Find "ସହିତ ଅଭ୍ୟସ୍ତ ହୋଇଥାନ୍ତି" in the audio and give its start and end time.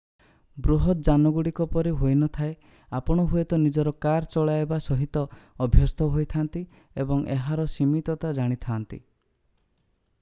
4.87-6.63